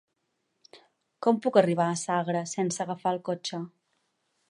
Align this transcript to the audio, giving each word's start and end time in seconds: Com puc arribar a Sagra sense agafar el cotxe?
Com 1.27 1.37
puc 1.45 1.61
arribar 1.63 1.87
a 1.89 1.99
Sagra 2.07 2.43
sense 2.57 2.85
agafar 2.87 3.17
el 3.17 3.25
cotxe? 3.33 3.65